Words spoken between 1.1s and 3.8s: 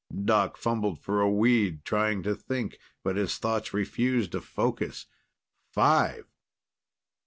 a weed, trying to think. But his thoughts